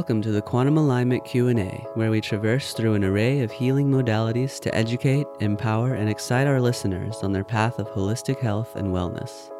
[0.00, 4.58] Welcome to the Quantum Alignment Q&A, where we traverse through an array of healing modalities
[4.60, 9.50] to educate, empower, and excite our listeners on their path of holistic health and wellness.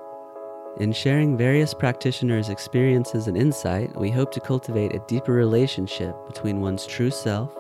[0.79, 6.63] In sharing various practitioners' experiences and insight, we hope to cultivate a deeper relationship between
[6.63, 7.54] one's true self,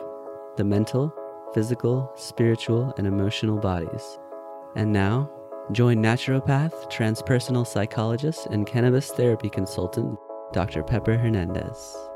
[0.56, 1.14] the mental,
[1.52, 4.18] physical, spiritual, and emotional bodies.
[4.74, 5.30] And now,
[5.72, 10.18] join naturopath, transpersonal psychologist, and cannabis therapy consultant,
[10.54, 10.82] Dr.
[10.82, 12.09] Pepper Hernandez.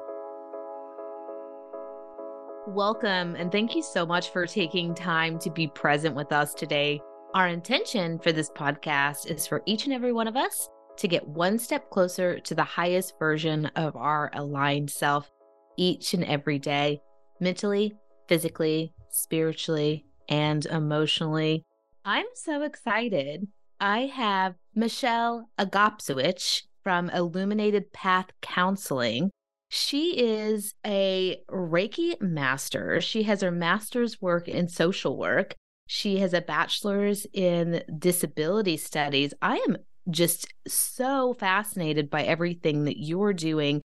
[2.66, 6.98] Welcome, and thank you so much for taking time to be present with us today.
[7.34, 11.28] Our intention for this podcast is for each and every one of us to get
[11.28, 15.30] one step closer to the highest version of our aligned self
[15.76, 17.02] each and every day,
[17.38, 17.92] mentally,
[18.28, 21.64] physically, spiritually, and emotionally.
[22.02, 23.46] I'm so excited.
[23.78, 29.30] I have Michelle Agopsowicz from Illuminated Path Counseling.
[29.74, 33.00] She is a Reiki master.
[33.00, 35.56] She has her master's work in social work.
[35.88, 39.34] She has a bachelor's in disability studies.
[39.42, 43.82] I am just so fascinated by everything that you're doing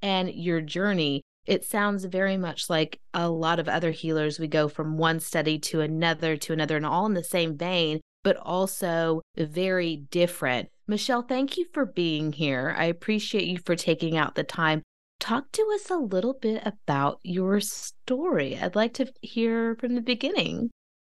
[0.00, 1.22] and your journey.
[1.44, 4.38] It sounds very much like a lot of other healers.
[4.38, 8.00] We go from one study to another to another, and all in the same vein,
[8.22, 10.68] but also very different.
[10.86, 12.76] Michelle, thank you for being here.
[12.78, 14.82] I appreciate you for taking out the time
[15.22, 18.58] talk to us a little bit about your story.
[18.58, 20.70] I'd like to hear from the beginning.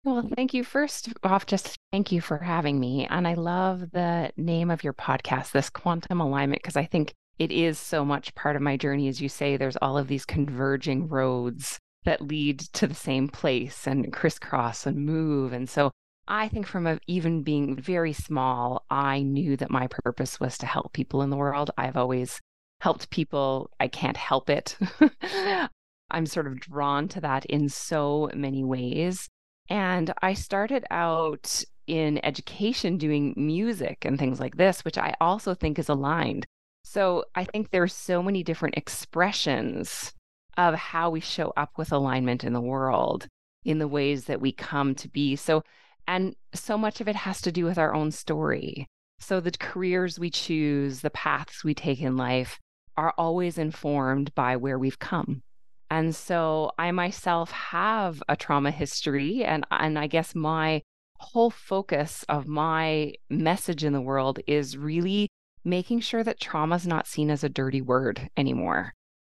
[0.06, 0.64] Well, thank you.
[0.64, 3.06] First off, just thank you for having me.
[3.10, 7.52] And I love the name of your podcast, this quantum alignment, because I think it
[7.52, 9.10] is so much part of my journey.
[9.10, 13.86] As you say, there's all of these converging roads that lead to the same place
[13.86, 15.52] and crisscross and move.
[15.52, 15.92] And so
[16.30, 20.66] I think from a, even being very small, I knew that my purpose was to
[20.66, 21.72] help people in the world.
[21.78, 22.40] I've always
[22.82, 23.70] helped people.
[23.80, 24.78] I can't help it.
[26.12, 29.28] I'm sort of drawn to that in so many ways.
[29.70, 35.54] And I started out in education doing music and things like this, which I also
[35.54, 36.46] think is aligned.
[36.84, 40.14] So I think there's so many different expressions
[40.58, 43.28] of how we show up with alignment in the world
[43.64, 45.36] in the ways that we come to be.
[45.36, 45.64] So,
[46.08, 48.88] and so much of it has to do with our own story.
[49.20, 52.60] So the careers we choose, the paths we take in life,
[52.98, 55.44] are always informed by where we've come.
[55.90, 60.82] And so I myself have a trauma history and and I guess my
[61.20, 65.30] whole focus of my message in the world is really
[65.64, 68.94] making sure that trauma is not seen as a dirty word anymore.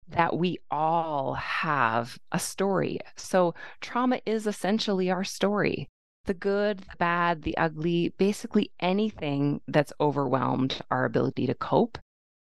[0.08, 2.98] That we all have a story.
[3.16, 5.88] So trauma is essentially our story.
[6.26, 11.98] The good, the bad, the ugly, basically anything that's overwhelmed our ability to cope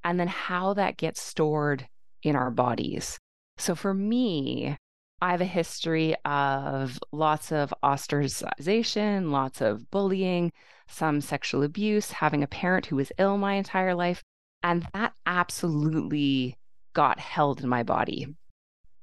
[0.04, 1.88] and then how that gets stored
[2.24, 3.18] in our bodies.
[3.58, 4.78] So for me,
[5.22, 10.52] I have a history of lots of ostracization, lots of bullying,
[10.88, 14.24] some sexual abuse, having a parent who was ill my entire life.
[14.64, 16.58] And that absolutely
[16.94, 18.36] got held in my body.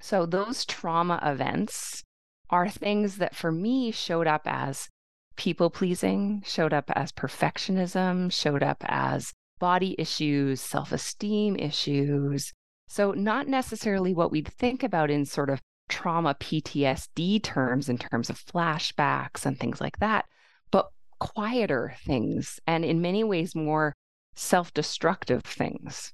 [0.01, 2.03] So those trauma events
[2.51, 4.89] are things that for me showed up as
[5.37, 12.53] people pleasing, showed up as perfectionism, showed up as body issues, self esteem issues.
[12.89, 18.31] So, not necessarily what we'd think about in sort of trauma PTSD terms, in terms
[18.31, 20.27] of flashbacks and things like that,
[20.71, 20.89] but
[21.19, 23.95] quieter things and in many ways more
[24.35, 26.13] self destructive things.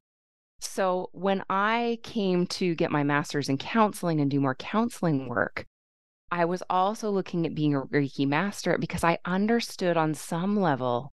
[0.61, 5.67] So, when I came to get my master's in counseling and do more counseling work,
[6.31, 11.13] I was also looking at being a Reiki master because I understood on some level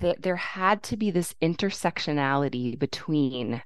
[0.00, 3.62] that there had to be this intersectionality between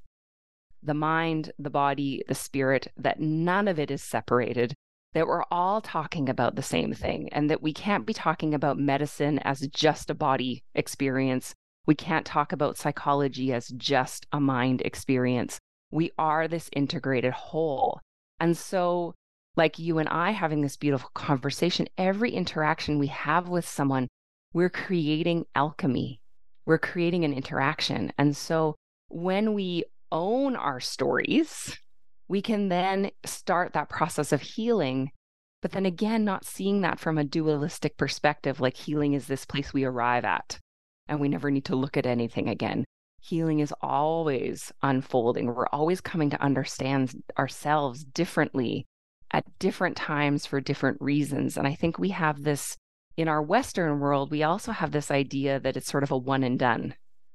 [0.83, 4.75] the mind, the body, the spirit, that none of it is separated,
[5.15, 8.79] that we're all talking about the same thing, and that we can't be talking about
[8.79, 11.55] medicine as just a body experience.
[11.87, 15.59] We can't talk about psychology as just a mind experience.
[15.91, 18.01] We are this integrated whole.
[18.39, 19.15] And so,
[19.57, 24.09] like you and I having this beautiful conversation, every interaction we have with someone
[24.57, 26.19] we're creating alchemy.
[26.65, 28.11] We're creating an interaction.
[28.17, 28.75] And so
[29.09, 31.77] when we own our stories,
[32.27, 35.11] we can then start that process of healing.
[35.61, 39.75] But then again, not seeing that from a dualistic perspective, like healing is this place
[39.75, 40.59] we arrive at
[41.07, 42.87] and we never need to look at anything again.
[43.21, 45.49] Healing is always unfolding.
[45.49, 48.87] We're always coming to understand ourselves differently
[49.33, 51.59] at different times for different reasons.
[51.59, 52.75] And I think we have this
[53.17, 56.43] in our Western world, we also have this idea that it's sort of a one
[56.43, 56.95] and done.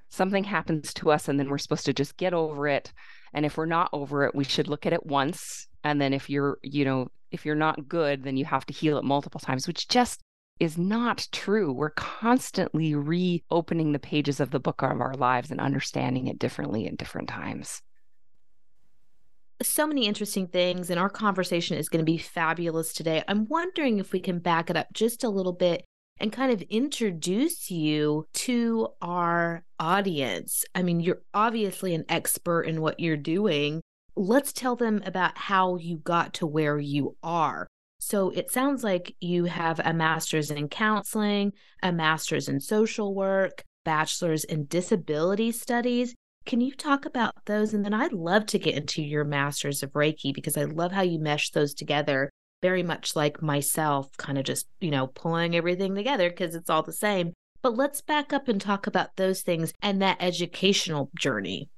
[0.09, 2.91] Something happens to us, and then we're supposed to just get over it.
[3.33, 5.67] And if we're not over it, we should look at it once.
[5.83, 8.97] And then if you're, you know, if you're not good, then you have to heal
[8.97, 10.21] it multiple times, which just
[10.59, 11.71] is not true.
[11.71, 16.87] We're constantly reopening the pages of the book of our lives and understanding it differently
[16.87, 17.81] at different times
[19.67, 23.23] so many interesting things, and our conversation is going to be fabulous today.
[23.27, 25.83] I'm wondering if we can back it up just a little bit
[26.19, 30.63] and kind of introduce you to our audience.
[30.75, 33.81] I mean, you're obviously an expert in what you're doing.
[34.15, 37.67] Let's tell them about how you got to where you are.
[37.99, 43.63] So it sounds like you have a master's in counseling, a master's in social work,
[43.85, 46.13] bachelor's in disability studies.
[46.45, 47.73] Can you talk about those?
[47.73, 51.01] And then I'd love to get into your masters of Reiki because I love how
[51.01, 52.29] you mesh those together,
[52.61, 56.83] very much like myself, kind of just, you know, pulling everything together because it's all
[56.83, 57.33] the same.
[57.61, 61.69] But let's back up and talk about those things and that educational journey.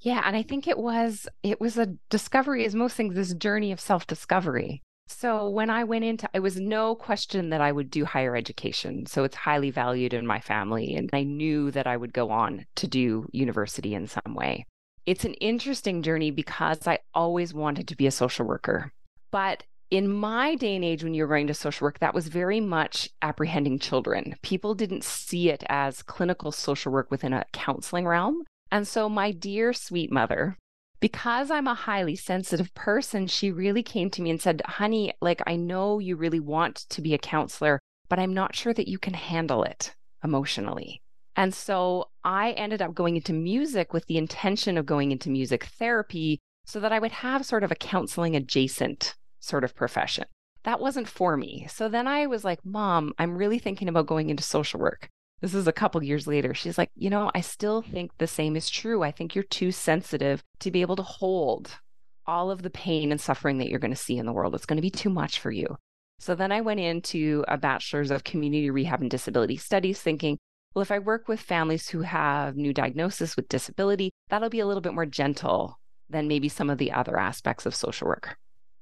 [0.00, 3.72] Yeah, and I think it was it was a discovery as most things this journey
[3.72, 4.82] of self-discovery.
[5.10, 9.06] So when I went into, it was no question that I would do higher education.
[9.06, 10.94] So it's highly valued in my family.
[10.94, 14.66] And I knew that I would go on to do university in some way.
[15.06, 18.92] It's an interesting journey because I always wanted to be a social worker.
[19.30, 22.28] But in my day and age, when you were going to social work, that was
[22.28, 24.36] very much apprehending children.
[24.42, 28.44] People didn't see it as clinical social work within a counseling realm.
[28.70, 30.56] And so, my dear sweet mother,
[31.00, 35.42] because I'm a highly sensitive person, she really came to me and said, Honey, like,
[35.46, 38.98] I know you really want to be a counselor, but I'm not sure that you
[38.98, 41.00] can handle it emotionally.
[41.36, 45.64] And so I ended up going into music with the intention of going into music
[45.64, 50.24] therapy so that I would have sort of a counseling adjacent sort of profession.
[50.64, 51.66] That wasn't for me.
[51.70, 55.08] So then I was like, Mom, I'm really thinking about going into social work
[55.40, 56.54] this is a couple years later.
[56.54, 59.02] She's like, you know, I still think the same is true.
[59.02, 61.78] I think you're too sensitive to be able to hold
[62.26, 64.54] all of the pain and suffering that you're going to see in the world.
[64.54, 65.76] It's going to be too much for you.
[66.18, 70.36] So then I went into a bachelor's of community rehab and disability studies, thinking,
[70.74, 74.66] well, if I work with families who have new diagnosis with disability, that'll be a
[74.66, 75.78] little bit more gentle
[76.10, 78.36] than maybe some of the other aspects of social work.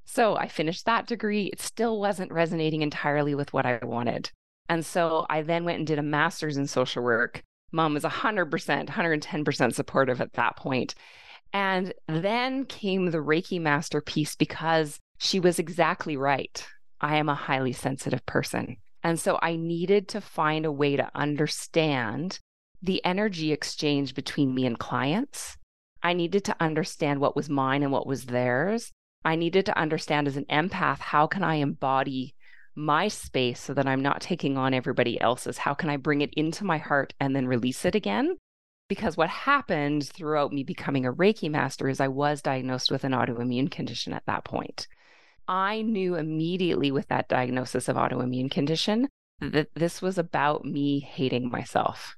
[0.04, 1.46] So I finished that degree.
[1.46, 4.30] It still wasn't resonating entirely with what I wanted.
[4.68, 7.42] And so I then went and did a master's in social work.
[7.72, 10.94] Mom was 100%, 110% supportive at that point.
[11.52, 16.66] And then came the Reiki masterpiece because she was exactly right.
[17.00, 18.76] I am a highly sensitive person.
[19.02, 22.40] And so I needed to find a way to understand
[22.82, 25.56] the energy exchange between me and clients.
[26.02, 28.92] I needed to understand what was mine and what was theirs.
[29.24, 32.34] I needed to understand as an empath how can I embody
[32.78, 35.58] my space so that I'm not taking on everybody else's?
[35.58, 38.36] How can I bring it into my heart and then release it again?
[38.88, 43.12] Because what happened throughout me becoming a Reiki master is I was diagnosed with an
[43.12, 44.86] autoimmune condition at that point.
[45.46, 49.08] I knew immediately with that diagnosis of autoimmune condition
[49.40, 52.16] that this was about me hating myself,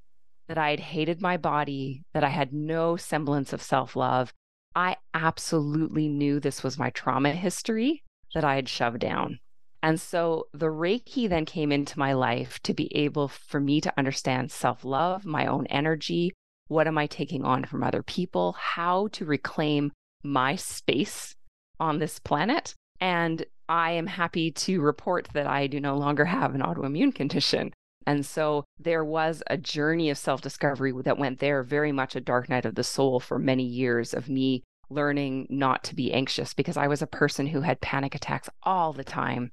[0.49, 4.33] that I had hated my body, that I had no semblance of self love.
[4.75, 9.41] I absolutely knew this was my trauma history that I had shoved down.
[9.83, 13.93] And so the Reiki then came into my life to be able for me to
[13.97, 16.33] understand self love, my own energy.
[16.69, 18.53] What am I taking on from other people?
[18.59, 21.35] How to reclaim my space
[21.79, 22.75] on this planet.
[23.01, 27.73] And I am happy to report that I do no longer have an autoimmune condition.
[28.07, 32.21] And so there was a journey of self discovery that went there, very much a
[32.21, 36.53] dark night of the soul for many years of me learning not to be anxious
[36.53, 39.53] because I was a person who had panic attacks all the time.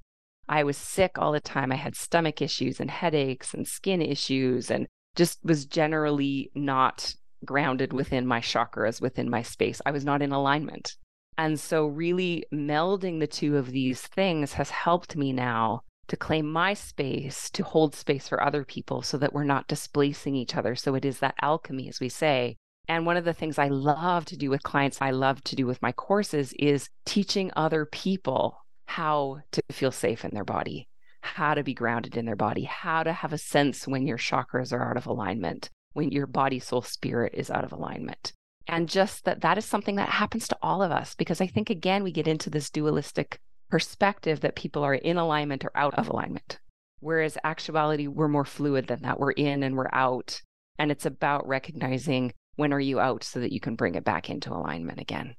[0.49, 1.71] I was sick all the time.
[1.71, 7.13] I had stomach issues and headaches and skin issues and just was generally not
[7.43, 9.81] grounded within my chakras, within my space.
[9.85, 10.95] I was not in alignment.
[11.37, 16.49] And so, really melding the two of these things has helped me now to claim
[16.49, 20.75] my space, to hold space for other people so that we're not displacing each other.
[20.75, 22.57] So, it is that alchemy, as we say.
[22.87, 25.67] And one of the things I love to do with clients, I love to do
[25.67, 30.87] with my courses is teaching other people how to feel safe in their body,
[31.21, 34.73] how to be grounded in their body, how to have a sense when your chakras
[34.73, 38.33] are out of alignment, when your body, soul, spirit is out of alignment.
[38.67, 41.69] And just that that is something that happens to all of us because I think,
[41.69, 43.39] again, we get into this dualistic
[43.69, 46.59] perspective that people are in alignment or out of alignment.
[46.99, 49.19] Whereas actuality, we're more fluid than that.
[49.19, 50.41] We're in and we're out.
[50.79, 54.29] And it's about recognizing when are you out so that you can bring it back
[54.29, 55.35] into alignment again.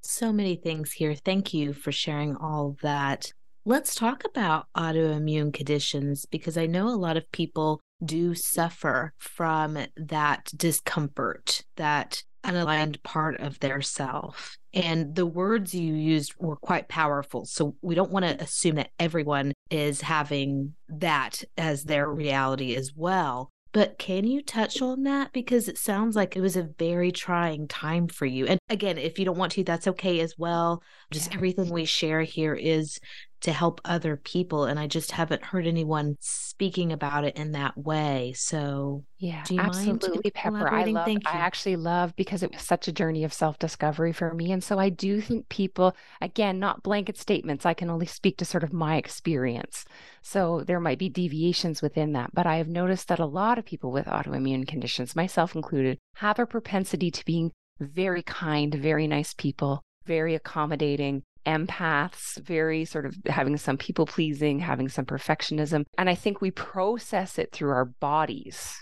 [0.00, 1.14] So many things here.
[1.14, 3.32] Thank you for sharing all that.
[3.64, 9.78] Let's talk about autoimmune conditions because I know a lot of people do suffer from
[9.96, 14.56] that discomfort, that unaligned part of their self.
[14.72, 17.44] And the words you used were quite powerful.
[17.44, 22.92] So we don't want to assume that everyone is having that as their reality as
[22.94, 23.50] well.
[23.72, 25.32] But can you touch on that?
[25.32, 28.46] Because it sounds like it was a very trying time for you.
[28.46, 30.82] And again, if you don't want to, that's okay as well.
[31.10, 31.36] Just yeah.
[31.36, 32.98] everything we share here is
[33.40, 34.64] to help other people.
[34.64, 38.32] And I just haven't heard anyone speaking about it in that way.
[38.36, 40.68] So, yeah, absolutely, Pepper.
[40.68, 44.34] I love, I actually love because it was such a journey of self discovery for
[44.34, 44.50] me.
[44.50, 48.44] And so I do think people, again, not blanket statements, I can only speak to
[48.44, 49.84] sort of my experience.
[50.22, 52.34] So there might be deviations within that.
[52.34, 56.38] But I have noticed that a lot of people with autoimmune conditions, myself included, have
[56.38, 63.16] a propensity to being very kind, very nice people, very accommodating, empaths, very sort of
[63.26, 65.84] having some people pleasing, having some perfectionism.
[65.96, 68.74] And I think we process it through our bodies.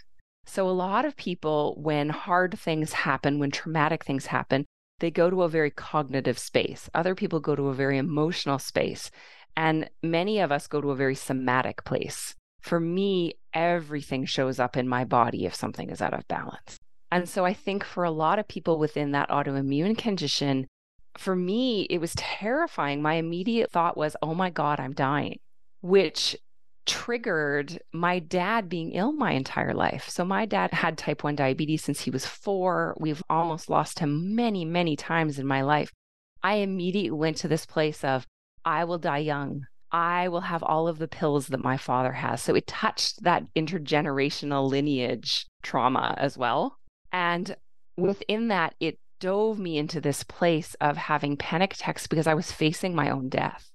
[0.46, 4.64] So, a lot of people, when hard things happen, when traumatic things happen,
[5.00, 6.88] they go to a very cognitive space.
[6.94, 9.10] Other people go to a very emotional space.
[9.56, 12.34] And many of us go to a very somatic place.
[12.60, 16.78] For me, everything shows up in my body if something is out of balance.
[17.10, 20.66] And so I think for a lot of people within that autoimmune condition,
[21.18, 23.02] for me, it was terrifying.
[23.02, 25.38] My immediate thought was, oh my God, I'm dying,
[25.80, 26.37] which
[26.87, 30.08] triggered my dad being ill my entire life.
[30.08, 32.96] So, my dad had type 1 diabetes since he was four.
[32.99, 35.92] We've almost lost him many, many times in my life.
[36.42, 38.26] I immediately went to this place of,
[38.64, 39.66] I will die young.
[39.92, 42.40] I will have all of the pills that my father has.
[42.42, 46.78] So, it touched that intergenerational lineage trauma as well.
[47.12, 47.56] And
[47.96, 52.52] within that, it dove me into this place of having panic attacks because I was
[52.52, 53.70] facing my own death.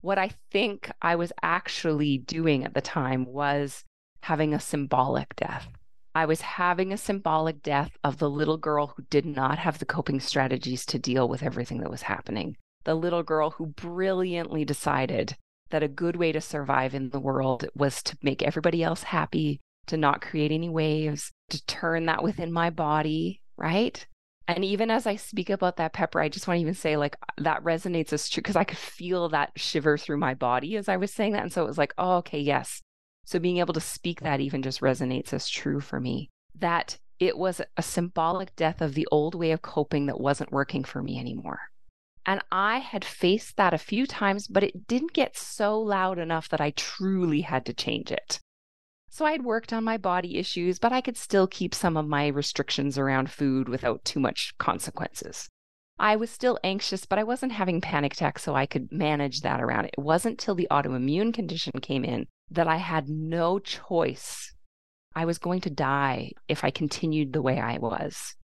[0.00, 3.84] What I think I was actually doing at the time was
[4.22, 5.68] having a symbolic death.
[6.14, 9.84] I was having a symbolic death of the little girl who did not have the
[9.84, 12.56] coping strategies to deal with everything that was happening.
[12.84, 15.36] The little girl who brilliantly decided
[15.70, 19.60] that a good way to survive in the world was to make everybody else happy,
[19.86, 24.06] to not create any waves, to turn that within my body, right?
[24.48, 27.16] And even as I speak about that pepper, I just want to even say like
[27.38, 30.96] that resonates as true because I could feel that shiver through my body as I
[30.96, 31.42] was saying that.
[31.42, 32.82] And so it was like, oh, okay, yes.
[33.24, 36.30] So being able to speak that even just resonates as true for me.
[36.58, 40.82] That it was a symbolic death of the old way of coping that wasn't working
[40.82, 41.60] for me anymore.
[42.26, 46.48] And I had faced that a few times, but it didn't get so loud enough
[46.48, 48.40] that I truly had to change it.
[49.12, 52.06] So I had worked on my body issues, but I could still keep some of
[52.06, 55.48] my restrictions around food without too much consequences.
[55.98, 59.60] I was still anxious, but I wasn't having panic attacks, so I could manage that
[59.60, 59.86] around.
[59.86, 64.54] It wasn't till the autoimmune condition came in that I had no choice.
[65.14, 68.36] I was going to die if I continued the way I was.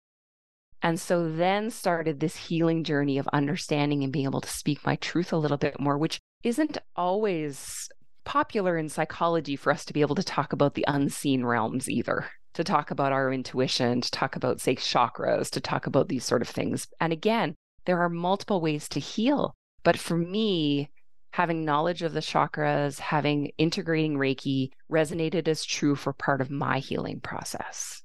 [0.82, 4.96] And so then started this healing journey of understanding and being able to speak my
[4.96, 7.88] truth a little bit more, which isn't always
[8.24, 12.26] popular in psychology for us to be able to talk about the unseen realms either
[12.54, 16.42] to talk about our intuition to talk about say chakras to talk about these sort
[16.42, 16.86] of things.
[17.00, 17.54] And again
[17.84, 19.54] there are multiple ways to heal.
[19.82, 20.90] But for me
[21.32, 26.78] having knowledge of the chakras having integrating reiki resonated as true for part of my
[26.78, 28.02] healing process.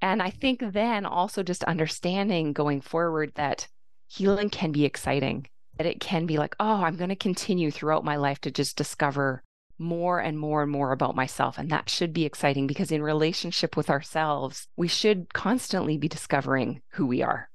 [0.00, 3.68] And i think then also just understanding going forward that
[4.08, 5.46] healing can be exciting
[5.78, 8.76] that it can be like, oh, I'm going to continue throughout my life to just
[8.76, 9.42] discover
[9.78, 11.58] more and more and more about myself.
[11.58, 16.82] And that should be exciting because in relationship with ourselves, we should constantly be discovering
[16.92, 17.50] who we are.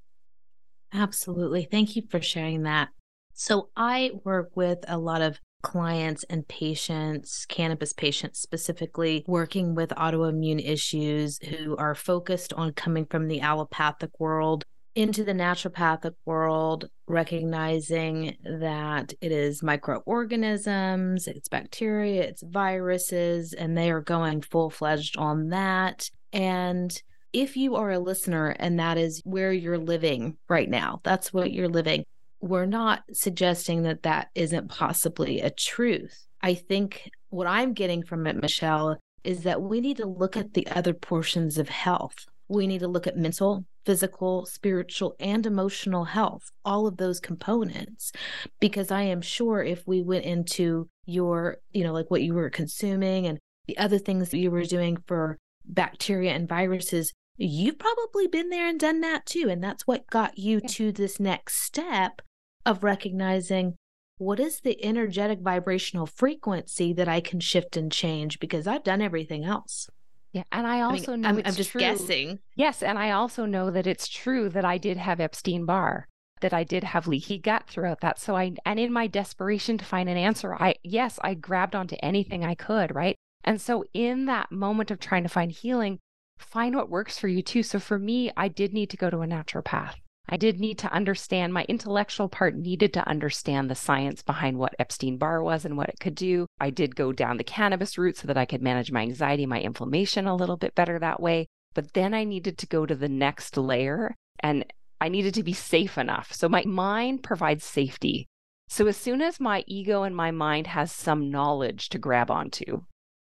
[0.94, 1.68] Absolutely.
[1.70, 2.90] Thank you for sharing that.
[3.34, 9.90] So, I work with a lot of clients and patients, cannabis patients specifically, working with
[9.92, 14.66] autoimmune issues who are focused on coming from the allopathic world
[14.98, 23.92] into the naturopathic world, recognizing that it is microorganisms, it's bacteria, it's viruses, and they
[23.92, 26.10] are going full fledged on that.
[26.34, 27.00] And
[27.32, 31.52] if you are a listener and that is where you're living right now, that's what
[31.52, 32.04] you're living,
[32.42, 36.26] we're not suggesting that that isn't possibly a truth.
[36.42, 40.56] I think what I'm getting from it, Michelle, is that we need to look at
[40.56, 46.06] the other portions of health We need to look at mental, physical, spiritual, and emotional
[46.06, 48.12] health, all of those components.
[48.60, 52.50] Because I am sure if we went into your, you know, like what you were
[52.50, 58.28] consuming and the other things that you were doing for bacteria and viruses, you've probably
[58.28, 59.48] been there and done that too.
[59.50, 62.22] And that's what got you to this next step
[62.66, 63.76] of recognizing
[64.18, 69.02] what is the energetic vibrational frequency that I can shift and change because I've done
[69.02, 69.90] everything else.
[70.38, 71.80] Yeah, and I also I mean, know I'm, it's I'm just true.
[71.80, 72.40] guessing.
[72.56, 76.08] Yes, and I also know that it's true that I did have Epstein Barr,
[76.42, 78.20] that I did have leaky gut throughout that.
[78.20, 81.96] So I and in my desperation to find an answer, I yes, I grabbed onto
[82.04, 83.16] anything I could, right?
[83.44, 86.00] And so in that moment of trying to find healing,
[86.38, 87.64] find what works for you too.
[87.64, 89.96] So for me, I did need to go to a naturopath.
[90.30, 94.76] I did need to understand my intellectual part needed to understand the science behind what
[94.78, 96.48] Epstein Barr was and what it could do.
[96.60, 99.62] I did go down the cannabis route so that I could manage my anxiety, my
[99.62, 101.48] inflammation a little bit better that way.
[101.74, 104.66] But then I needed to go to the next layer and
[105.00, 106.34] I needed to be safe enough.
[106.34, 108.28] So my mind provides safety.
[108.68, 112.82] So as soon as my ego and my mind has some knowledge to grab onto,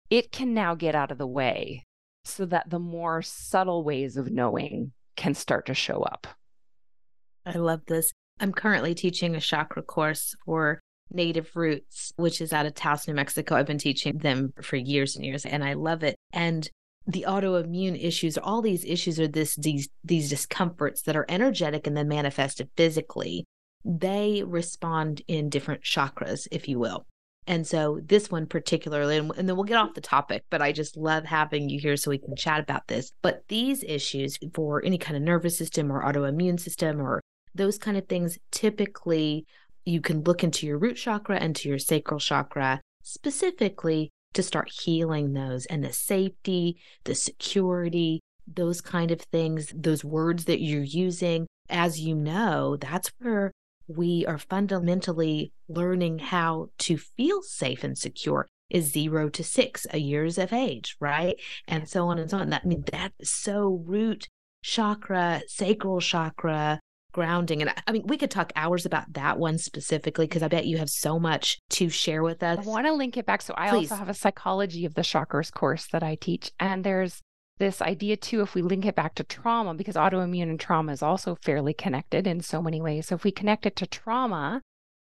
[0.10, 1.86] it can now get out of the way
[2.26, 6.28] so that the more subtle ways of knowing can start to show up.
[7.46, 8.12] I love this.
[8.40, 10.80] I'm currently teaching a chakra course for
[11.12, 13.56] Native Roots, which is out of Taos, New Mexico.
[13.56, 16.16] I've been teaching them for years and years, and I love it.
[16.32, 16.70] And
[17.06, 21.98] the autoimmune issues, all these issues are this these these discomforts that are energetic and
[21.98, 23.46] then manifested physically.
[23.84, 27.06] They respond in different chakras, if you will.
[27.48, 30.72] And so this one particularly, and, and then we'll get off the topic, but I
[30.72, 33.12] just love having you here so we can chat about this.
[33.24, 37.20] But these issues for any kind of nervous system or autoimmune system or
[37.54, 39.46] those kind of things, typically
[39.86, 44.72] you can look into your root chakra and to your sacral chakra specifically to start
[44.72, 50.84] healing those and the safety, the security, those kind of things, those words that you're
[50.84, 51.48] using.
[51.70, 53.52] As you know, that's where
[53.88, 59.98] we are fundamentally learning how to feel safe and secure is zero to six a
[59.98, 61.36] years of age, right?
[61.68, 62.50] And so on and so on.
[62.50, 64.28] That I mean that is so root
[64.64, 66.80] chakra, sacral chakra,
[67.12, 67.62] grounding.
[67.62, 70.78] And I mean, we could talk hours about that one specifically because I bet you
[70.78, 72.60] have so much to share with us.
[72.60, 73.42] I want to link it back.
[73.42, 73.92] So I Please.
[73.92, 76.52] also have a psychology of the chakras course that I teach.
[76.60, 77.22] And there's
[77.58, 81.04] this idea too, if we link it back to trauma, because autoimmune and trauma is
[81.04, 83.08] also fairly connected in so many ways.
[83.08, 84.62] So if we connect it to trauma,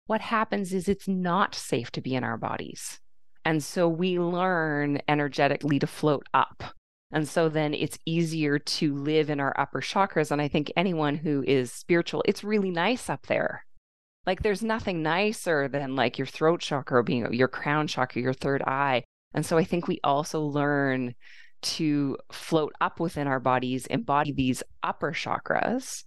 [0.06, 3.00] what happens is it's not safe to be in our bodies.
[3.44, 6.74] And so we learn energetically to float up.
[7.10, 10.30] And so then it's easier to live in our upper chakras.
[10.30, 13.64] And I think anyone who is spiritual, it's really nice up there.
[14.26, 18.62] Like there's nothing nicer than like your throat chakra being your crown chakra, your third
[18.62, 19.04] eye.
[19.32, 21.14] And so I think we also learn
[21.60, 26.04] to float up within our bodies, embody these upper chakras.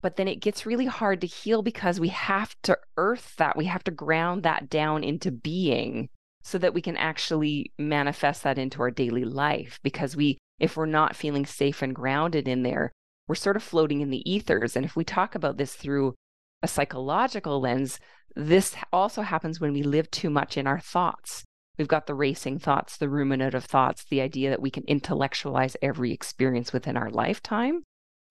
[0.00, 3.56] But then it gets really hard to heal because we have to earth that.
[3.56, 6.08] We have to ground that down into being
[6.46, 9.80] so that we can actually manifest that into our daily life.
[9.82, 12.92] Because we, if we're not feeling safe and grounded in there,
[13.26, 14.76] we're sort of floating in the ethers.
[14.76, 16.14] And if we talk about this through
[16.62, 17.98] a psychological lens,
[18.36, 21.42] this also happens when we live too much in our thoughts.
[21.78, 26.12] We've got the racing thoughts, the ruminative thoughts, the idea that we can intellectualize every
[26.12, 27.82] experience within our lifetime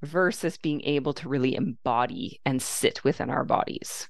[0.02, 4.08] versus being able to really embody and sit within our bodies.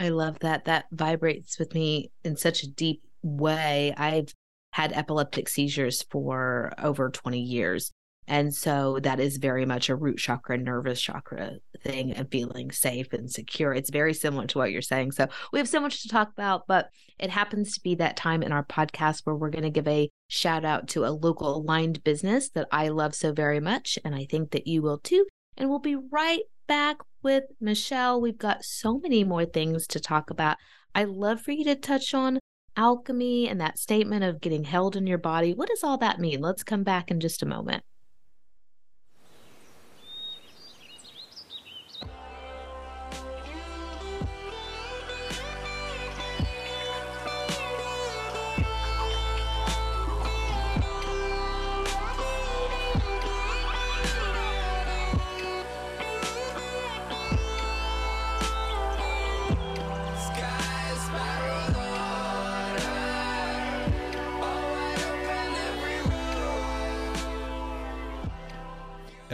[0.00, 0.64] I love that.
[0.66, 3.94] That vibrates with me in such a deep way.
[3.96, 4.32] I've
[4.72, 7.92] had epileptic seizures for over 20 years.
[8.28, 13.12] And so that is very much a root chakra, nervous chakra thing and feeling safe
[13.14, 13.72] and secure.
[13.72, 15.12] It's very similar to what you're saying.
[15.12, 18.42] So we have so much to talk about, but it happens to be that time
[18.42, 22.04] in our podcast where we're going to give a shout out to a local aligned
[22.04, 23.98] business that I love so very much.
[24.04, 25.26] And I think that you will too.
[25.56, 28.20] And we'll be right back with Michelle.
[28.20, 30.56] We've got so many more things to talk about.
[30.94, 32.38] I love for you to touch on
[32.76, 35.52] alchemy and that statement of getting held in your body.
[35.52, 36.40] What does all that mean?
[36.40, 37.82] Let's come back in just a moment.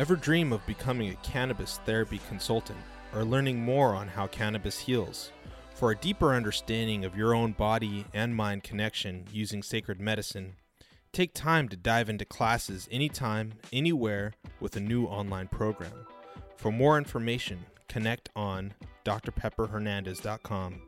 [0.04, 2.78] Ever dream of becoming a cannabis therapy consultant
[3.14, 5.32] or learning more on how cannabis heals?
[5.76, 10.56] For a deeper understanding of your own body and mind connection using sacred medicine,
[11.12, 16.06] Take time to dive into classes anytime, anywhere with a new online program.
[16.58, 18.74] For more information, connect on
[19.06, 20.82] drpepperhernandez.com.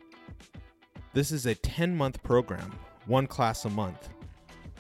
[1.15, 4.11] This is a 10 month program, one class a month.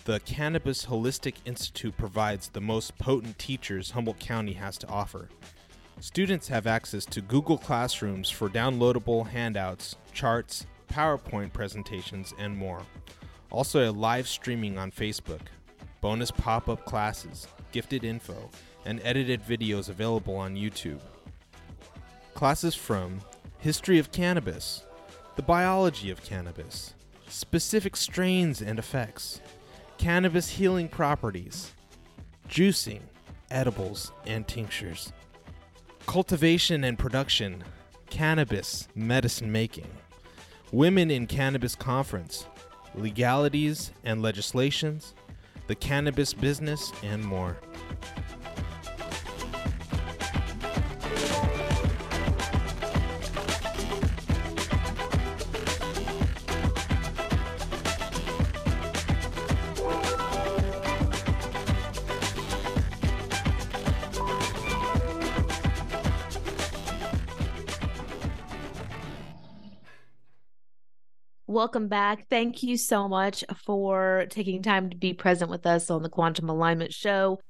[0.07, 5.29] The Cannabis Holistic Institute provides the most potent teachers Humboldt County has to offer.
[5.99, 12.83] Students have access to Google Classrooms for downloadable handouts, charts, PowerPoint presentations, and more.
[13.51, 15.40] Also, a live streaming on Facebook,
[16.01, 18.49] bonus pop up classes, gifted info,
[18.85, 21.01] and edited videos available on YouTube.
[22.33, 23.21] Classes from
[23.59, 24.85] History of Cannabis,
[25.35, 26.95] the biology of cannabis,
[27.27, 29.40] specific strains and effects,
[29.99, 31.73] cannabis healing properties,
[32.49, 33.01] juicing,
[33.51, 35.13] edibles, and tinctures,
[36.07, 37.65] cultivation and production,
[38.11, 39.91] cannabis medicine making,
[40.73, 42.47] women in cannabis conference,
[42.95, 45.15] legalities and legislations,
[45.67, 47.57] the cannabis business, and more.
[71.66, 72.29] Welcome back.
[72.31, 76.48] Thank you so much for taking time to be present with us on the Quantum
[76.48, 77.40] Alignment Show.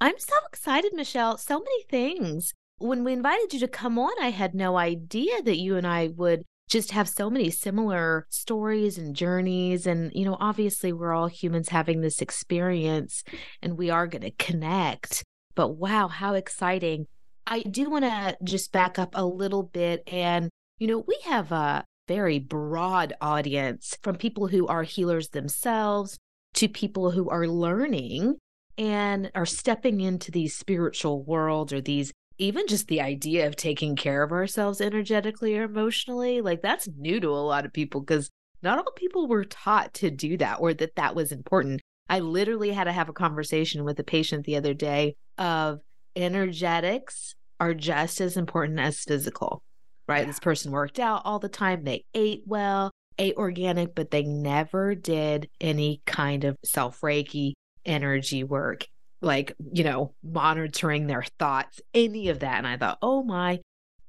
[0.00, 1.36] I'm so excited, Michelle.
[1.36, 2.54] So many things.
[2.78, 6.08] When we invited you to come on, I had no idea that you and I
[6.16, 9.86] would just have so many similar stories and journeys.
[9.86, 13.24] And, you know, obviously, we're all humans having this experience
[13.60, 15.22] and we are going to connect.
[15.54, 17.08] But wow, how exciting.
[17.46, 20.02] I do want to just back up a little bit.
[20.06, 26.18] And, you know, we have a very broad audience from people who are healers themselves
[26.54, 28.36] to people who are learning
[28.78, 33.96] and are stepping into these spiritual worlds or these even just the idea of taking
[33.96, 38.30] care of ourselves energetically or emotionally like that's new to a lot of people because
[38.62, 41.80] not all people were taught to do that or that that was important.
[42.08, 45.80] I literally had to have a conversation with a patient the other day of
[46.14, 49.62] energetics are just as important as physical
[50.06, 50.20] right?
[50.20, 50.26] Yeah.
[50.26, 54.94] This person worked out all the time, they ate well, ate organic, but they never
[54.94, 57.52] did any kind of self Reiki
[57.84, 58.86] energy work,
[59.20, 62.58] like, you know, monitoring their thoughts, any of that.
[62.58, 63.60] And I thought, oh my,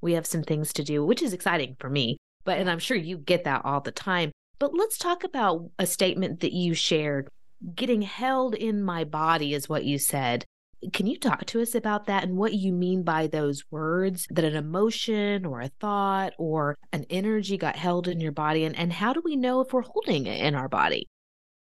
[0.01, 2.17] we have some things to do, which is exciting for me.
[2.43, 4.31] But, and I'm sure you get that all the time.
[4.59, 7.29] But let's talk about a statement that you shared.
[7.75, 10.45] Getting held in my body is what you said.
[10.93, 14.45] Can you talk to us about that and what you mean by those words that
[14.45, 18.63] an emotion or a thought or an energy got held in your body?
[18.63, 21.07] And, and how do we know if we're holding it in our body?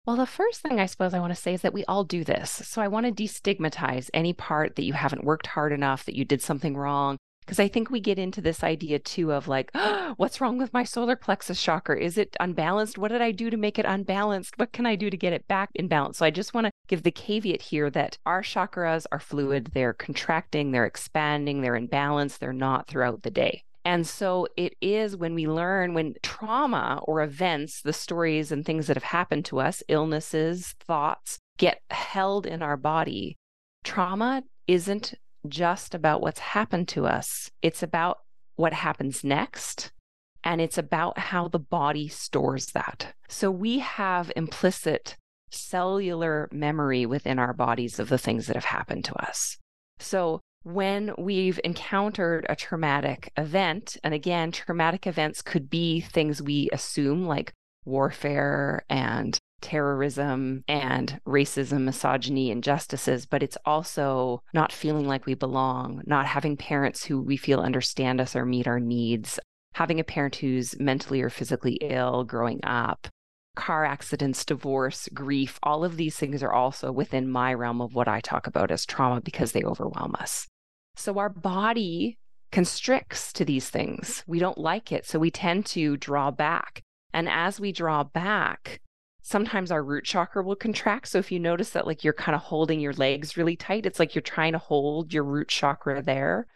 [0.06, 2.24] Well, the first thing I suppose I want to say is that we all do
[2.24, 2.50] this.
[2.50, 6.24] So I want to destigmatize any part that you haven't worked hard enough, that you
[6.24, 10.12] did something wrong, because I think we get into this idea too of like, oh,
[10.18, 11.98] what's wrong with my solar plexus chakra?
[11.98, 12.98] Is it unbalanced?
[12.98, 14.58] What did I do to make it unbalanced?
[14.58, 16.18] What can I do to get it back in balance?
[16.18, 19.94] So I just want to give the caveat here that our chakras are fluid, they're
[19.94, 23.64] contracting, they're expanding, they're in balance, they're not throughout the day.
[23.82, 28.88] And so it is when we learn when trauma or events, the stories and things
[28.88, 33.38] that have happened to us, illnesses, thoughts, get held in our body.
[33.84, 35.14] Trauma isn't
[35.46, 38.18] just about what's happened to us, it's about
[38.56, 39.92] what happens next.
[40.44, 43.14] And it's about how the body stores that.
[43.28, 45.16] So we have implicit
[45.50, 49.58] cellular memory within our bodies of the things that have happened to us.
[49.98, 56.68] So when we've encountered a traumatic event, and again, traumatic events could be things we
[56.72, 57.52] assume like
[57.88, 66.02] warfare and terrorism and racism, misogyny, injustices, but it's also not feeling like we belong,
[66.06, 69.40] not having parents who we feel understand us or meet our needs,
[69.74, 73.08] having a parent who's mentally or physically ill growing up,
[73.56, 78.08] car accidents, divorce, grief, all of these things are also within my realm of what
[78.08, 80.46] I talk about as trauma because they overwhelm us.
[80.94, 82.18] So our body
[82.50, 84.22] constricts to these things.
[84.26, 85.06] We don't like it.
[85.06, 86.82] So we tend to draw back.
[87.12, 88.80] And as we draw back,
[89.22, 91.08] sometimes our root chakra will contract.
[91.08, 93.98] So if you notice that, like you're kind of holding your legs really tight, it's
[93.98, 96.46] like you're trying to hold your root chakra there.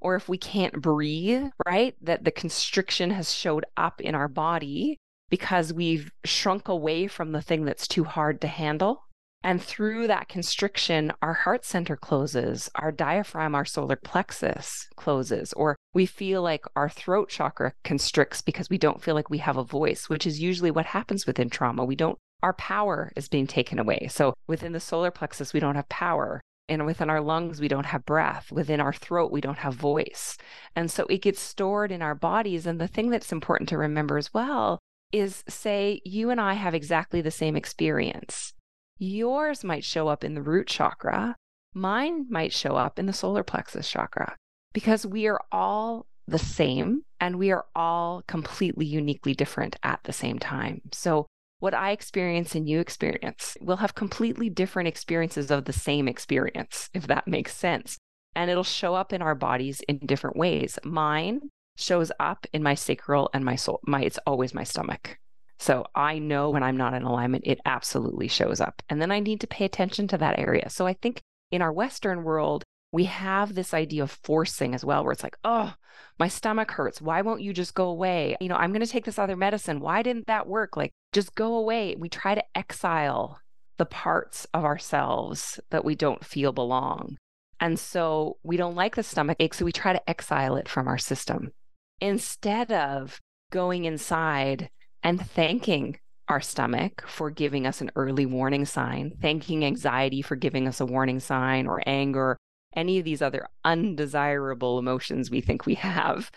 [0.00, 4.98] Or if we can't breathe, right, that the constriction has showed up in our body
[5.30, 9.05] because we've shrunk away from the thing that's too hard to handle.
[9.42, 15.76] And through that constriction, our heart center closes, our diaphragm, our solar plexus closes, or
[15.94, 19.62] we feel like our throat chakra constricts because we don't feel like we have a
[19.62, 21.84] voice, which is usually what happens within trauma.
[21.84, 24.08] We don't our power is being taken away.
[24.10, 26.40] So within the solar plexus, we don't have power.
[26.68, 28.50] And within our lungs, we don't have breath.
[28.50, 30.36] Within our throat, we don't have voice.
[30.74, 32.66] And so it gets stored in our bodies.
[32.66, 34.80] And the thing that's important to remember as well
[35.12, 38.52] is say, you and I have exactly the same experience.
[38.98, 41.36] Yours might show up in the root chakra,
[41.74, 44.34] mine might show up in the solar plexus chakra,
[44.72, 50.12] because we are all the same and we are all completely uniquely different at the
[50.12, 50.80] same time.
[50.92, 51.26] So
[51.58, 53.56] what I experience and you experience.
[53.60, 57.98] We'll have completely different experiences of the same experience, if that makes sense.
[58.34, 60.78] And it'll show up in our bodies in different ways.
[60.84, 63.80] Mine shows up in my sacral and my soul.
[63.86, 65.18] My it's always my stomach.
[65.58, 68.82] So I know when I'm not in alignment, it absolutely shows up.
[68.88, 70.68] And then I need to pay attention to that area.
[70.68, 75.02] So I think in our Western world, we have this idea of forcing as well,
[75.02, 75.74] where it's like, oh,
[76.18, 77.00] my stomach hurts.
[77.00, 78.36] Why won't you just go away?
[78.40, 79.80] You know, I'm going to take this other medicine.
[79.80, 80.76] Why didn't that work?
[80.76, 81.96] Like, just go away.
[81.98, 83.40] We try to exile
[83.76, 87.16] the parts of ourselves that we don't feel belong.
[87.60, 89.54] And so we don't like the stomach ache.
[89.54, 91.52] So we try to exile it from our system
[92.00, 94.70] instead of going inside
[95.06, 100.66] and thanking our stomach for giving us an early warning sign, thanking anxiety for giving
[100.66, 102.36] us a warning sign, or anger,
[102.74, 106.32] any of these other undesirable emotions we think we have,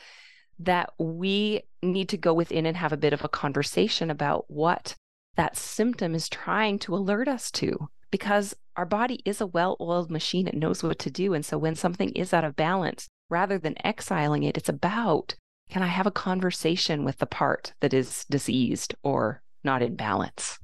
[0.59, 4.93] that we need to go within and have a bit of a conversation about what
[5.35, 7.89] that symptom is trying to alert us to.
[8.11, 11.33] Because our body is a well oiled machine, it knows what to do.
[11.33, 15.33] And so when something is out of balance, rather than exiling it, it's about
[15.69, 20.57] can I have a conversation with the part that is diseased or not in balance?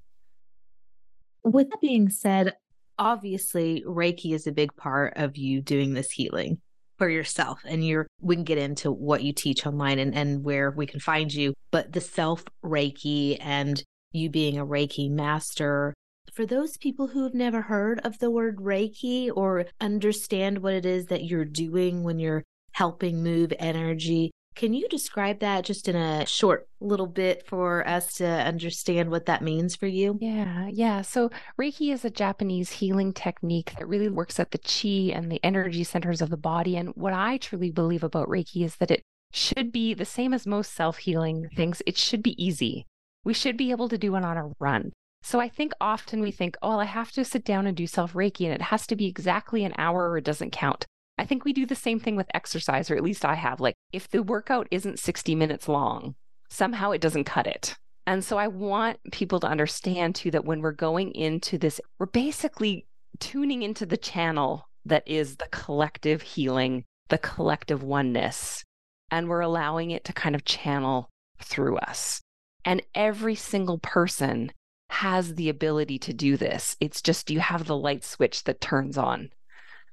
[1.44, 2.54] With that being said,
[2.98, 6.60] obviously Reiki is a big part of you doing this healing
[6.98, 10.72] for yourself and you're we can get into what you teach online and, and where
[10.72, 15.94] we can find you but the self reiki and you being a reiki master
[16.34, 20.86] for those people who have never heard of the word reiki or understand what it
[20.86, 25.96] is that you're doing when you're helping move energy can you describe that just in
[25.96, 30.18] a short little bit for us to understand what that means for you?
[30.22, 31.02] Yeah, yeah.
[31.02, 35.44] So, Reiki is a Japanese healing technique that really works at the chi and the
[35.44, 36.78] energy centers of the body.
[36.78, 40.48] And what I truly believe about Reiki is that it should be the same as
[40.48, 42.86] most self healing things, it should be easy.
[43.24, 44.94] We should be able to do it on a run.
[45.22, 48.14] So I think often we think, oh, I have to sit down and do self
[48.14, 50.86] Reiki and it has to be exactly an hour or it doesn't count.
[51.18, 53.60] I think we do the same thing with exercise, or at least I have.
[53.60, 56.16] Like, if the workout isn't 60 minutes long,
[56.50, 57.76] somehow it doesn't cut it.
[58.08, 62.06] And so I want people to understand too that when we're going into this, we're
[62.06, 62.86] basically
[63.20, 68.64] tuning into the channel that is the collective healing, the collective oneness,
[69.10, 71.10] and we're allowing it to kind of channel
[71.42, 72.22] through us.
[72.64, 74.52] And every single person
[74.90, 76.76] has the ability to do this.
[76.80, 79.32] It's just, do you have the light switch that turns on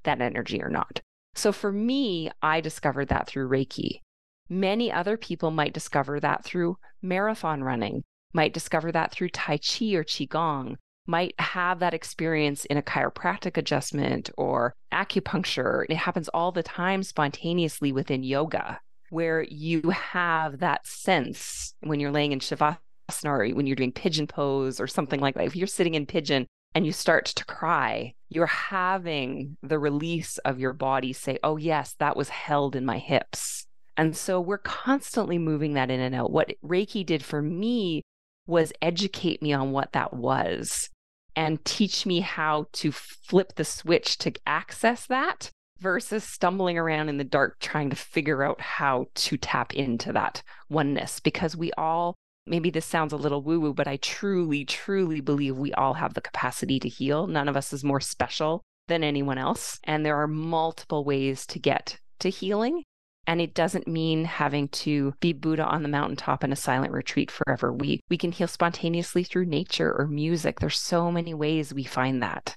[0.04, 1.00] that energy or not?
[1.34, 4.00] So for me, I discovered that through Reiki.
[4.48, 9.94] Many other people might discover that through marathon running, might discover that through Tai Chi
[9.94, 15.84] or Qigong, might have that experience in a chiropractic adjustment or acupuncture.
[15.88, 18.78] It happens all the time spontaneously within yoga,
[19.10, 22.76] where you have that sense when you're laying in Shavasana
[23.24, 25.46] or when you're doing pigeon pose or something like that.
[25.46, 30.58] If you're sitting in pigeon, and you start to cry, you're having the release of
[30.58, 33.66] your body say, Oh, yes, that was held in my hips.
[33.96, 36.32] And so we're constantly moving that in and out.
[36.32, 38.02] What Reiki did for me
[38.46, 40.88] was educate me on what that was
[41.36, 47.18] and teach me how to flip the switch to access that versus stumbling around in
[47.18, 52.14] the dark trying to figure out how to tap into that oneness because we all
[52.46, 56.14] maybe this sounds a little woo woo, but I truly, truly believe we all have
[56.14, 57.26] the capacity to heal.
[57.26, 59.78] None of us is more special than anyone else.
[59.84, 62.82] And there are multiple ways to get to healing.
[63.26, 67.30] And it doesn't mean having to be Buddha on the mountaintop in a silent retreat
[67.30, 67.72] forever.
[67.72, 70.58] We we can heal spontaneously through nature or music.
[70.58, 72.56] There's so many ways we find that.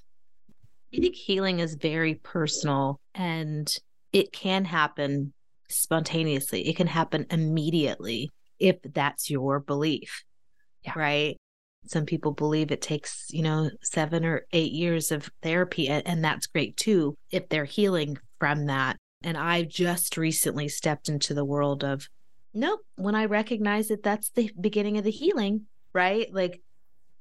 [0.92, 3.72] I think healing is very personal and
[4.12, 5.32] it can happen
[5.68, 6.68] spontaneously.
[6.68, 10.24] It can happen immediately if that's your belief.
[10.84, 10.92] Yeah.
[10.96, 11.36] Right.
[11.86, 16.46] Some people believe it takes, you know, seven or eight years of therapy, and that's
[16.46, 18.96] great too if they're healing from that.
[19.22, 22.08] And I've just recently stepped into the world of,
[22.52, 26.32] nope, when I recognize that that's the beginning of the healing, right?
[26.32, 26.60] Like,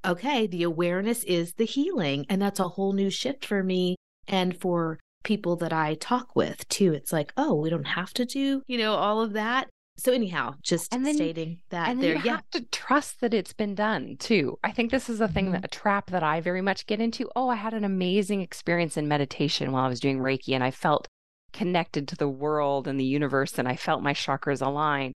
[0.03, 2.25] okay, the awareness is the healing.
[2.29, 3.95] And that's a whole new shift for me
[4.27, 6.93] and for people that I talk with too.
[6.93, 10.55] It's like, oh, we don't have to do, you know, all of that So anyhow,
[10.61, 13.75] just And then- stating that and there, you yeah, have to trust that it's been
[13.75, 14.59] done too.
[14.63, 15.51] I think this is a thing Mhm.
[15.53, 17.29] that a trap that I very much get into.
[17.35, 20.71] Oh, I had an amazing experience in meditation while I was doing Reiki, and I
[20.71, 21.07] felt
[21.53, 25.13] connected to the world and the universe, and I felt my chakras align.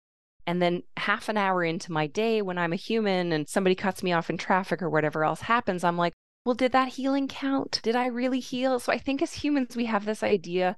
[0.46, 4.04] And then half an hour into my day, when I'm a human and somebody cuts
[4.04, 6.14] me off in traffic or whatever else happens, I'm like,
[6.46, 7.82] well, did that healing count?
[7.84, 8.80] Did I really heal?
[8.80, 10.78] So I think as humans, we have this idea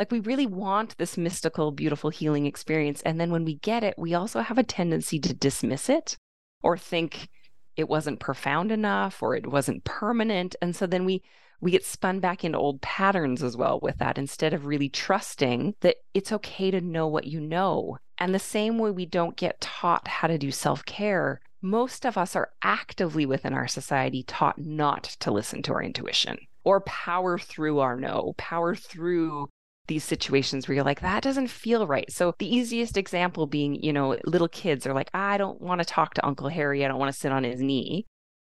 [0.00, 3.02] like we really want this mystical, beautiful healing experience.
[3.02, 6.16] And then when we get it, we also have a tendency to dismiss it
[6.62, 7.28] or think
[7.76, 10.56] it wasn't profound enough or it wasn't permanent.
[10.62, 11.22] And so then we
[11.60, 15.74] we get spun back into old patterns as well with that instead of really trusting
[15.80, 17.98] that it's okay to know what you know.
[18.16, 22.16] And the same way we don't get taught how to do self care, most of
[22.16, 27.38] us are actively within our society taught not to listen to our intuition or power
[27.38, 29.50] through our no, power through
[29.90, 32.10] these situations where you're like, that doesn't feel right.
[32.12, 35.84] So the easiest example being, you know, little kids are like, I don't want to
[35.84, 36.84] talk to Uncle Harry.
[36.84, 38.06] I don't want to sit on his knee.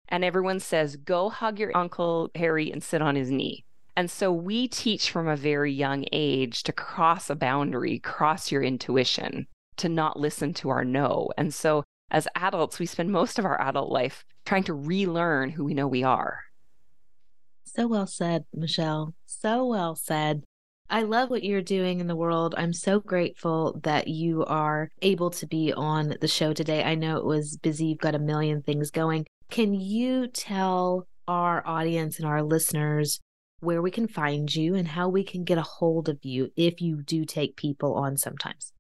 [0.09, 3.65] And everyone says, go hug your Uncle Harry and sit on his knee.
[3.97, 8.63] And so we teach from a very young age to cross a boundary, cross your
[8.63, 11.29] intuition, to not listen to our no.
[11.37, 15.65] And so as adults, we spend most of our adult life trying to relearn who
[15.65, 16.45] we know we are.
[17.65, 19.15] So well said, Michelle.
[19.27, 20.45] So well said.
[20.93, 22.55] I love what you're doing in the world.
[22.59, 26.85] I'm so grateful that you are able to be on the show today.
[26.85, 29.25] I know it was busy, you've got a million things going.
[29.49, 33.21] Can you tell our audience and our listeners
[33.61, 36.83] where we can find you and how we can get a hold of you if
[36.83, 38.75] you do take people on sometimes?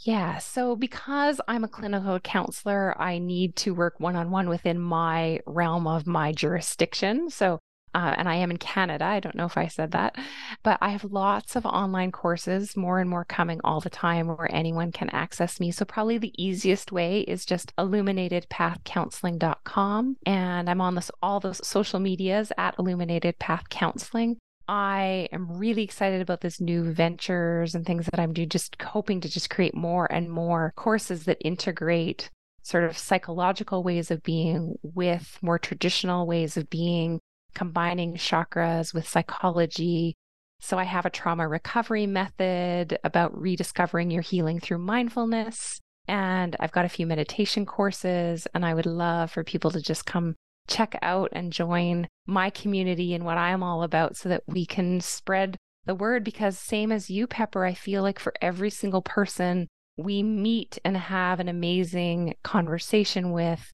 [0.00, 0.36] Yeah.
[0.38, 5.40] So, because I'm a clinical counselor, I need to work one on one within my
[5.46, 7.30] realm of my jurisdiction.
[7.30, 7.58] So,
[7.94, 9.04] uh, and I am in Canada.
[9.04, 10.16] I don't know if I said that,
[10.62, 14.54] but I have lots of online courses, more and more coming all the time where
[14.54, 15.70] anyone can access me.
[15.70, 20.16] So, probably the easiest way is just illuminatedpathcounseling.com.
[20.26, 24.38] And I'm on this, all those social medias at Illuminated Path Counseling.
[24.68, 29.22] I am really excited about this new ventures and things that I'm doing, just hoping
[29.22, 32.28] to just create more and more courses that integrate
[32.62, 37.18] sort of psychological ways of being with more traditional ways of being,
[37.54, 40.16] combining chakras with psychology.
[40.60, 45.80] So I have a trauma recovery method about rediscovering your healing through mindfulness.
[46.06, 50.06] And I've got a few meditation courses, and I would love for people to just
[50.06, 50.34] come
[50.66, 55.00] check out and join my community and what I'm all about so that we can
[55.00, 56.24] spread the word.
[56.24, 60.96] Because, same as you, Pepper, I feel like for every single person we meet and
[60.96, 63.72] have an amazing conversation with,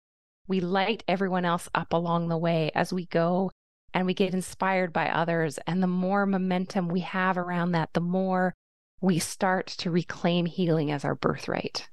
[0.49, 3.51] we light everyone else up along the way as we go
[3.95, 5.59] and we get inspired by others.
[5.67, 8.53] And the more momentum we have around that, the more
[9.01, 11.89] we start to reclaim healing as our birthright.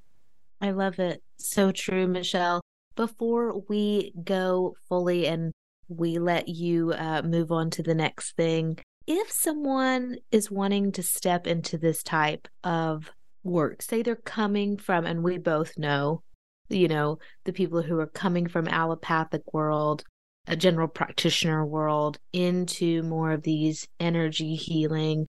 [0.59, 1.21] I love it.
[1.37, 2.61] So true, Michelle.
[2.95, 5.53] Before we go fully and
[5.87, 11.03] we let you uh, move on to the next thing, if someone is wanting to
[11.03, 13.11] step into this type of
[13.43, 16.21] work, say they're coming from, and we both know,
[16.69, 20.03] you know, the people who are coming from allopathic world,
[20.47, 25.27] a general practitioner world, into more of these energy healing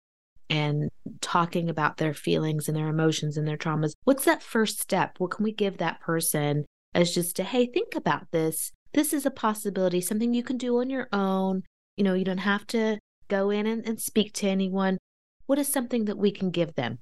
[0.48, 3.92] and talking about their feelings and their emotions and their traumas.
[4.05, 5.14] What's that first step?
[5.18, 8.72] What can we give that person as just to, hey, think about this.
[8.92, 11.62] This is a possibility, something you can do on your own.
[11.96, 12.98] You know, you don't have to
[13.29, 14.98] go in and, and speak to anyone.
[15.46, 16.98] What is something that we can give them?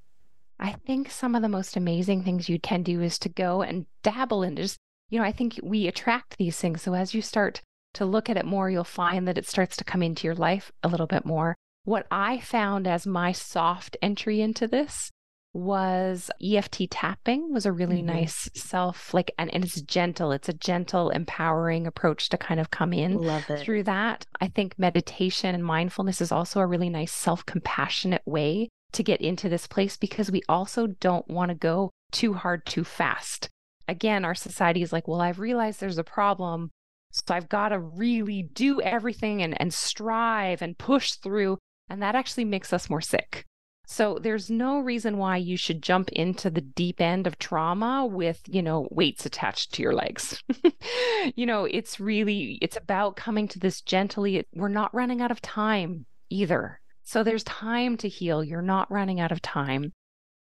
[0.58, 3.86] I think some of the most amazing things you can do is to go and
[4.02, 4.76] dabble in just,
[5.08, 6.82] you know, I think we attract these things.
[6.82, 7.62] So as you start
[7.94, 10.70] to look at it more, you'll find that it starts to come into your life
[10.82, 11.56] a little bit more.
[11.84, 15.10] What I found as my soft entry into this
[15.52, 18.04] was EFT tapping was a really Mhm.
[18.04, 20.30] nice self like and, and it's gentle.
[20.30, 23.14] It's a gentle, empowering approach to kind of come in
[23.58, 24.26] through that.
[24.40, 29.20] I think meditation and mindfulness is also a really nice self compassionate way to get
[29.20, 33.48] into this place because we also don't want to go too hard too fast.
[33.88, 36.70] Again, our society is like, well, I've realized there's a problem.
[37.10, 41.58] So I've got to really do everything and, and strive and push through.
[41.88, 43.46] And that actually makes us more sick.
[43.86, 48.40] So there's no reason why you should jump into the deep end of trauma with,
[48.46, 50.40] you know, weights attached to your legs.
[51.34, 54.46] you know, it's really it's about coming to this gently.
[54.54, 56.80] We're not running out of time either.
[57.02, 58.44] So there's time to heal.
[58.44, 59.92] You're not running out of time.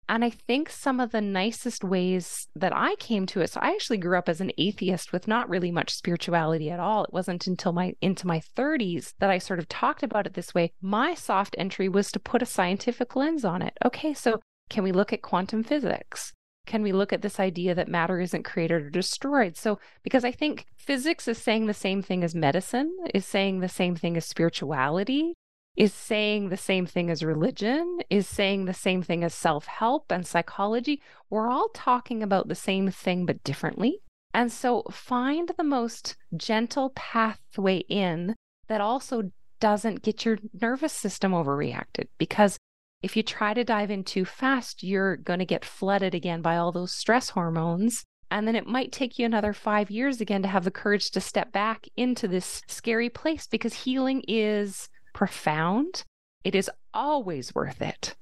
[0.09, 3.51] And I think some of the nicest ways that I came to it.
[3.51, 7.03] So I actually grew up as an atheist with not really much spirituality at all.
[7.03, 10.53] It wasn't until my into my 30s that I sort of talked about it this
[10.53, 10.71] way.
[10.81, 13.77] My soft entry was to put a scientific lens on it.
[13.85, 14.39] Okay, so
[14.69, 16.33] can we look at quantum physics?
[16.67, 19.57] can we look at this idea that matter isn't created or destroyed?
[19.57, 23.69] So, because I think physics is saying the same thing as medicine, is saying the
[23.69, 25.33] same thing as spirituality,
[25.78, 30.11] is saying the same thing as religion, is saying the same thing as self help
[30.11, 31.01] and psychology.
[31.30, 34.01] We're all talking about the same thing, but differently.
[34.34, 38.36] And so, find the most gentle pathway in
[38.67, 42.57] that also doesn't get your nervous system overreacted because
[43.01, 46.57] if you try to dive in too fast, you're going to get flooded again by
[46.57, 48.03] all those stress hormones.
[48.30, 51.21] And then it might take you another five years again to have the courage to
[51.21, 56.03] step back into this scary place because healing is profound.
[56.43, 58.13] It is always worth it.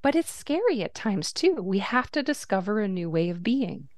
[0.00, 1.54] But it's scary at times too.
[1.54, 3.88] We have to discover a new way of being.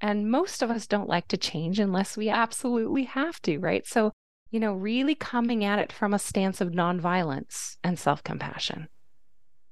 [0.00, 3.86] And most of us don't like to change unless we absolutely have to, right?
[3.86, 4.12] So,
[4.50, 8.88] you know, really coming at it from a stance of nonviolence and self compassion.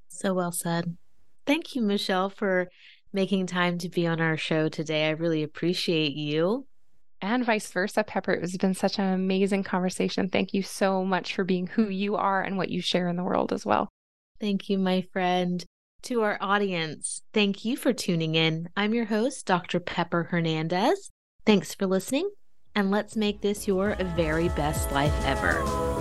[0.08, 0.98] So well said.
[1.46, 2.68] Thank you, Michelle, for
[3.14, 5.06] making time to be on our show today.
[5.06, 6.66] I really appreciate you.
[7.20, 8.32] And vice versa, Pepper.
[8.32, 10.28] It has been such an amazing conversation.
[10.28, 13.24] Thank you so much for being who you are and what you share in the
[13.24, 13.88] world as well.
[14.40, 15.64] Thank you, my friend.
[16.02, 18.68] To our audience, thank you for tuning in.
[18.76, 19.80] I'm your host, Dr.
[19.80, 21.10] Pepper Hernandez.
[21.46, 22.30] Thanks for listening,
[22.74, 25.93] and let's make this your very best life ever.